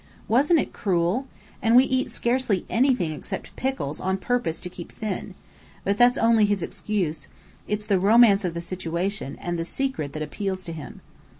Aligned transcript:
Wasn't 0.27 0.59
it 0.59 0.73
cruel? 0.73 1.27
And 1.61 1.75
we 1.75 1.83
eat 1.83 2.09
scarcely 2.09 2.65
anything 2.71 3.11
except 3.11 3.55
pickles 3.55 3.99
on 3.99 4.17
purpose 4.17 4.59
to 4.61 4.67
keep 4.71 4.91
thin. 4.91 5.35
But 5.83 5.99
that's 5.99 6.17
only 6.17 6.45
his 6.45 6.63
excuse. 6.63 7.27
It's 7.67 7.85
the 7.85 7.99
romance 7.99 8.43
of 8.43 8.55
the 8.55 8.61
situation, 8.61 9.35
and 9.39 9.59
the 9.59 9.63
secret 9.65 10.13
that 10.13 10.23
appeals 10.23 10.63
to 10.63 10.73
him." 10.73 11.01